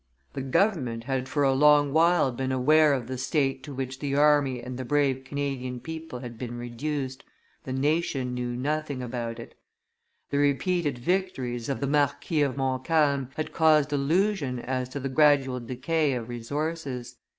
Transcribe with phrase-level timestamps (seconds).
[0.33, 4.15] The government had for a long while been aware of the state to which the
[4.15, 7.23] army and the brave Canadian people had been reduced,
[7.65, 9.53] the nation knew nothing about it;
[10.31, 15.59] the repeated victories of the Marquis of Montcalm had caused illusion as to the gradual
[15.59, 17.17] decay of resources.